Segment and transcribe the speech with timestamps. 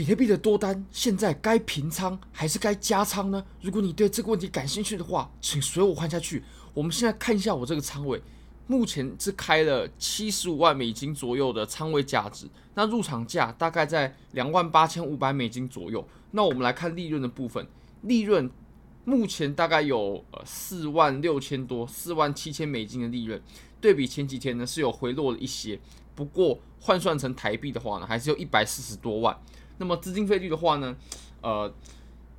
[0.00, 3.44] 比特币的多单现在该平仓还是该加仓呢？
[3.60, 6.42] 如果你对这个问题感兴趣的话，请随我看下去。
[6.72, 8.18] 我们现在看一下我这个仓位，
[8.66, 16.08] 目前是开了七十五万美金左右的仓位价值，那入场价大概在两万八千五百美金左右。
[16.30, 17.66] 那我们来看利润的部分，
[18.00, 18.50] 利润
[19.04, 23.38] 目前大概有呃四万六千多、四万七千美金的利润，
[23.82, 25.78] 对比前几天呢是有回落了一些，
[26.14, 29.38] 不过换算成台币的话呢，还是有一百四十多万。
[29.80, 30.94] 那么资金费率的话呢，
[31.40, 31.74] 呃，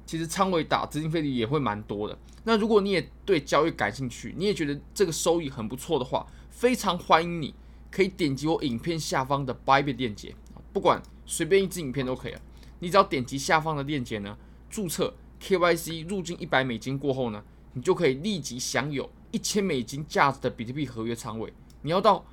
[0.06, 2.16] 其实仓位大，资金费率也会蛮多的。
[2.44, 7.56] 那如果你也对交易感兴趣，你也觉得这个收益很不错的话，非常欢迎你
[7.90, 10.36] 可以点击我影片下方的 Bybit 链接，
[10.72, 12.42] 不管随便一支影片都可以了。
[12.78, 14.38] 你只要点击下方的链接呢，
[14.70, 21.52] 注册 KYC 入金一百美金过后呢，你就可以立即享有一千美金价值的比特币合约仓位。
[21.82, 22.24] 你要到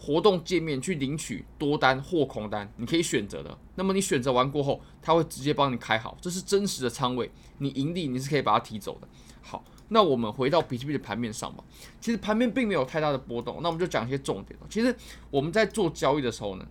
[0.00, 3.58] 活动界面去领取多单或空单，你可以选择的。
[3.74, 7.30] 那么你选择完过后，它会直接帮你开好，这是真实的仓位。
[7.58, 9.08] 你盈利你是可以把它提走的。
[9.42, 11.64] 好，那我们回到比特币的盘面上吧。
[12.00, 14.58] 其实盘面并没有太大的波动，那我们就讲一些重点。
[14.70, 14.94] 其实
[15.30, 16.66] 我们在做交易的时候呢，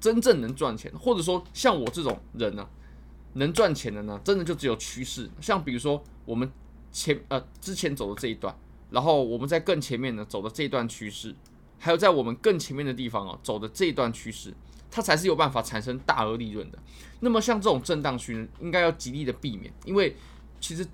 [0.00, 2.68] 真正能赚钱，或者说像我这种人呢，
[3.34, 5.30] 能赚钱的呢，真的就只有趋势。
[5.40, 6.50] 像比如说我们
[6.90, 8.52] 前呃之前走的这一段，
[8.90, 11.32] 然后我们在更前面呢走的这一段趋势。
[11.82, 14.52] 还有在我们更前面的地方啊，走的这一段趋势，
[14.90, 16.78] 它才是有办法产生大额利润的。
[17.20, 20.14] 那么像这种震荡区呢，应该要极力的避免，因为
[20.60, 20.86] 其实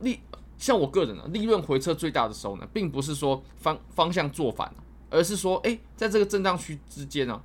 [0.00, 0.18] 利
[0.58, 4.74] 像我个人呢，利润回撤最大的时候呢，并不是说方方向做反，
[5.10, 7.40] 而是说诶，在这个震荡区之间呢，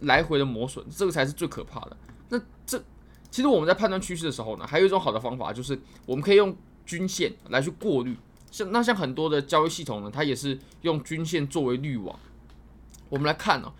[0.00, 1.96] 来回的磨损，这个才是最可怕的。
[2.30, 2.82] 那这
[3.30, 8.16] 其实我们在判断趋势的时候呢，还有一种好的方法，就是我们可以用均线来去过滤。
[8.50, 12.18] 像那像很多的交易系统呢，它也是用均线作为滤网。
[13.08, 13.74] 我们来看呢、啊，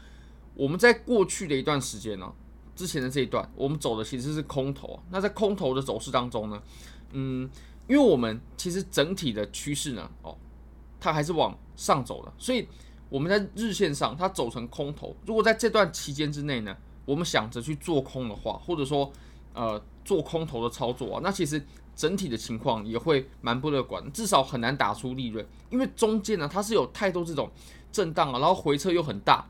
[0.54, 2.32] 我们在过去的一段时间呢、
[2.74, 5.00] 之前的这一段，我们走的其实是空头。
[5.10, 6.62] 那在空头的走势当中呢，
[7.12, 7.48] 嗯，
[7.88, 10.36] 因为我们其实整体的趋势呢，哦，
[11.00, 12.68] 它还是往上走的，所以
[13.08, 15.16] 我们在日线上它走成空头。
[15.24, 19.10] 如果在这段期间之内呢，我们想着去做空的话，或者说
[19.54, 21.64] 呃做空头的操作啊，那其实。
[21.96, 27.50] 整体的情况也会蛮不乐观，至少很难打出利润，因为中间呢它是有太多这种
[27.90, 29.46] 震荡啊，然后回撤又很大，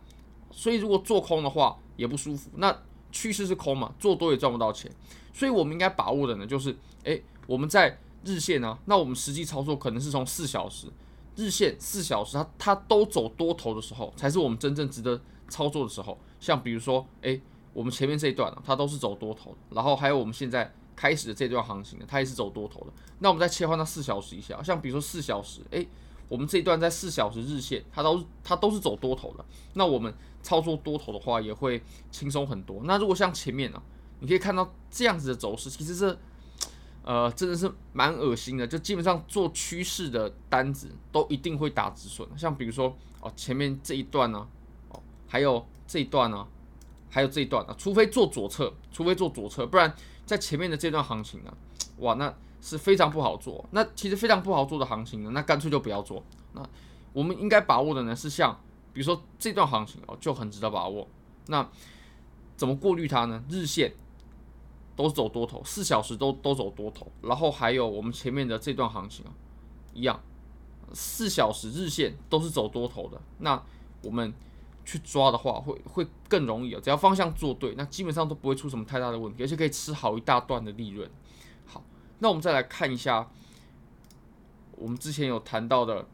[0.53, 2.49] 所以如果做空的话也不舒服。
[2.55, 2.75] 那
[3.11, 4.89] 趋势是空嘛，做多也赚不到钱，
[5.34, 10.87] 所以我们应该把握的呢就是，诶，我们在日线呢，那我们实际操作可能是从四小时
[11.34, 16.17] 日线四小时它它都走多头的时候，才是我们真正值得操作的时候。
[16.39, 17.41] 像比如说，诶，
[17.73, 20.73] 我们前面这一段呢，它都是走多头，然后还有我们现在。
[20.97, 22.87] 开始的这段行情呢，它也是走多头的。
[23.19, 25.87] 那我们再切换到四小时以下，像比如说四小时，诶，
[26.27, 29.45] 我们这一段在四小时日线，它都它都是走多头的。
[29.75, 30.12] 那我们
[30.43, 32.81] 操作多头的话，也会轻松很多。
[32.84, 33.83] 那如果像前面呢，
[34.21, 36.19] 你可以看到这样子的走势，其实是
[37.05, 38.67] 呃真的是蛮恶心的。
[38.67, 42.27] 就基本上做趋势的单子都一定会打止损。
[42.37, 44.49] 像比如说哦，前面这一段呢，
[44.89, 46.47] 哦，还有这一段呢，
[47.11, 49.95] 还有这一段呢，除非做左侧，除非做左侧，不然。
[50.26, 51.56] 在前面的这段行情呢，
[51.98, 53.64] 哇，那是非常不好做。
[53.70, 56.22] 那其实非常不好做的行情呢，那干脆就不要做。
[56.53, 56.62] 那
[57.12, 58.60] 我们应该把握的呢，是像
[58.92, 61.06] 比如说这段行情哦，就很值得把握。
[61.47, 61.66] 那
[62.56, 63.42] 怎么过滤它呢？
[63.48, 63.94] 日线
[64.97, 69.31] 都是走多头，四小时都都走多头，然后还有我们前面的这段行情啊，
[69.94, 70.20] 一样，
[70.92, 73.20] 四小时日线都是走多头的。
[73.38, 73.62] 那
[74.03, 74.34] 我们。
[74.86, 81.10] 去抓的话会会更容易啊，只要方向做对，那基本上都不会出什么太大的问题，而且可以吃好一大段的利润。
[81.66, 81.82] 好，
[82.20, 83.28] 那我们再来看一下，
[84.76, 86.06] 我们之前有谈到的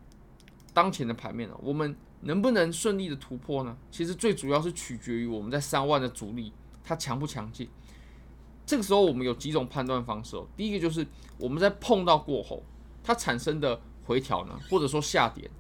[0.73, 3.77] 当前的盘面啊，我们能不能顺利的突破呢？
[3.91, 6.51] 其实最主要是取决于我们在三万的阻力
[6.83, 7.69] 它强不强劲。
[8.65, 11.07] 这个时候我们有几种判断方式哦，第一个就是
[11.37, 12.63] 我们在碰到过后，
[13.05, 15.51] 它产生的回调呢，或者说下跌。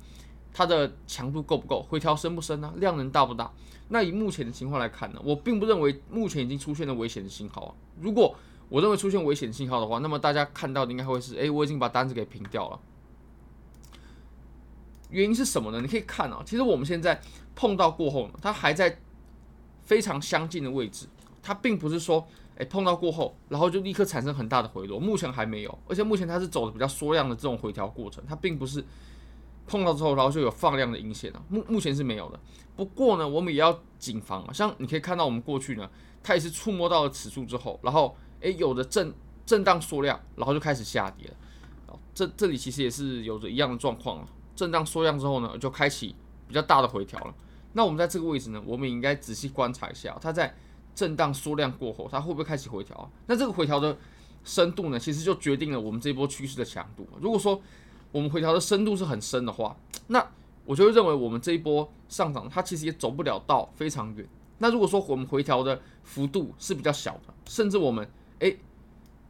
[0.52, 1.82] 它的强度够不够？
[1.82, 2.72] 回调深不深呢？
[2.76, 3.50] 量能大不大？
[3.88, 7.74] 那以目前的情况来看呢，我并不认为目前已经出现了危险的信号啊。
[8.00, 8.34] 如果
[8.68, 12.80] 我认为出现危险信号的话，那么大家看到的应该会是：诶，我已经把单子给平掉了。
[15.10, 15.80] 原因是什么呢？
[15.82, 17.21] 你可以看啊，其实我们现在
[17.54, 18.98] 碰到过后呢，它还在
[19.82, 21.06] 非常相近的位置，
[21.42, 25.78] 它并不是说，诶，碰到过后，然后就立刻产生很大的回落，目前还没有。
[25.86, 28.82] 而且目前它是走的比较缩量的这种回调过程，它并不是。
[29.66, 31.42] 碰到之后，然后就有放量的阴线了。
[31.48, 32.38] 目目前是没有的。
[32.74, 34.53] 不过呢，我们也要谨防啊。
[34.53, 35.88] 像你可以看到，我们过去呢，
[36.22, 39.12] 它也是触摸到了此处之后，然后诶，有的震
[39.44, 41.98] 震荡缩量，然后就开始下跌了。
[42.14, 44.28] 这这里其实也是有着一样的状况啊。
[44.54, 46.15] 震荡缩量之后呢，就开启
[46.47, 47.34] 比较大的回调了。
[47.72, 50.54] 那我们在这个位置呢，我们也应该仔细观察一下，它在
[50.94, 53.08] 震荡缩量过后，它会不会开始回调啊？
[53.26, 53.97] 那这个回调的
[54.44, 57.08] 深度呢，其实就决定了我们这波趋势的强度。
[57.18, 57.60] 如果说
[58.12, 59.76] 我们回调的深度是很深的话，
[60.06, 60.24] 那
[60.64, 64.28] 我就会认为我们这一波上涨，它其实也走不了到非常远。
[64.59, 68.59] 那如果说我们回调的幅度是比较小的，甚至我们诶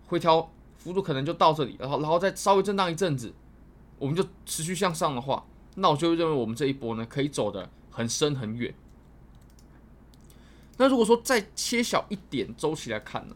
[0.06, 3.32] 回调幅度可能就到这里，然后然后再稍微震荡一阵子，
[3.98, 5.46] 我们就持续向上的话，
[5.76, 8.74] 那我就认为我们这一波呢可以走得很深很远。
[10.76, 13.34] 那如果说再切小一点周期来看呢，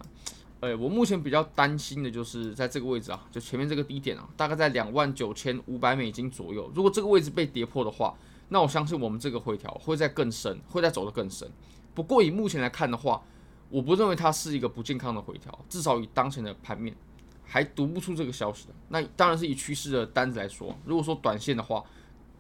[0.60, 6.70] 诶，我目前比较担心的就是在这个位置啊，就前面这个低点啊，大概在两万九千五百美金左右。
[6.74, 8.16] 如果这个位置被跌破的话，
[8.48, 11.46] 那我相信我们这个回调会再更深，会再走得更深。
[11.94, 13.22] 不过以目前来看的话，
[13.68, 16.96] 我不认为它是一个不健康的回调，至少以当前的盘面
[17.44, 18.74] 还读不出这个消息的。
[18.88, 21.84] 那当然是以趋势的单子来说，如果说短线的话，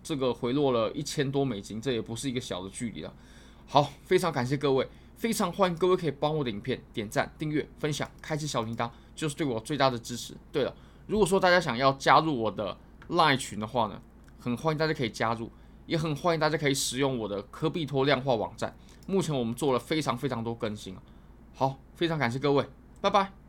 [0.02, 3.12] 这个回落了一千多美金，这也不是一个小的距离了。
[3.66, 4.88] 好，非常感谢各位。
[5.16, 10.34] 非常欢迎各位可以帮我的影片点赞、订阅、分享、开启小铃铛，就是对我最大的支持。
[10.52, 10.74] 对了，
[11.06, 12.76] 如果说大家想要加入我的
[13.08, 14.00] LINE 群的话呢，
[14.38, 15.50] 很欢迎大家可以加入，
[15.86, 18.76] 也很欢迎大家可以使用我的科比托量化网站。
[19.06, 20.94] 目前我们做了非常非常多更新。
[21.54, 22.68] 好，非常感谢各位，
[23.00, 23.45] 拜拜。